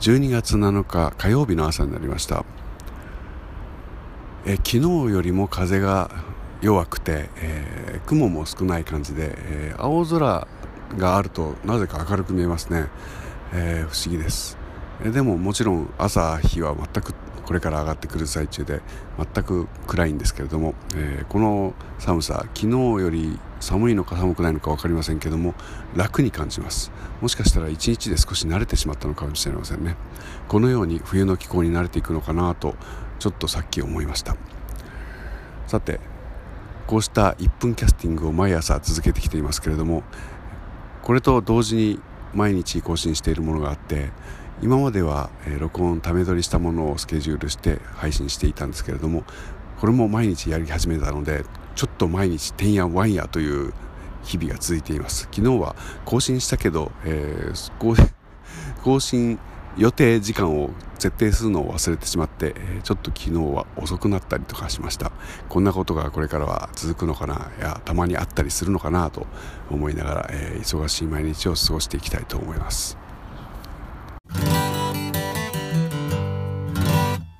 [0.00, 2.46] 12月7日火曜日の朝になりました。
[4.46, 6.10] え昨日よりも風が
[6.62, 10.48] 弱くて、えー、雲も少ない感じで、えー、青空
[10.96, 12.86] があるとなぜか明るく見えますね、
[13.52, 14.56] えー、不思議です、
[15.04, 17.12] えでももちろん朝日は全く
[17.50, 18.80] これから上がってくる最中で
[19.18, 22.68] 全く暗いんですけれども、えこの寒さ昨日
[23.02, 25.54] より寒いのか寒くないのか分かりませんけども
[25.96, 26.92] 楽に感じます。
[27.20, 29.96] もしかしたら一日で少し慣れてしまったのかもしれませんね。
[30.46, 32.76] このように冬の気候に慣れていくのかなと
[33.18, 34.36] ちょっとさっき思いました。
[35.66, 35.98] さて
[36.86, 40.04] こうした1分キャスティングを毎朝続けてきていますけれども
[41.02, 42.00] これと同時に
[42.32, 44.10] 毎日更新しているものがあって
[44.62, 49.24] 今までは、え録音ため撮りしたものをスケジュールして配信していたんですけれども
[49.80, 53.72] これも毎日やり始めたのでちょっと毎日てんやわんやという
[54.22, 55.28] 日々が続いています。
[55.32, 57.72] 昨日は更新したけど、えー、
[58.82, 59.38] 更 新
[59.78, 65.12] 予定時間を設定するのを忘れてしまって、ちょっと昨日は遅くなったりとかしました。
[65.48, 69.26] こんなことがこれからは続くのかないやたまにあったりするのかなと
[69.70, 72.99] 思いながら、えー、忙しい毎日を過ごしていきたいと思います。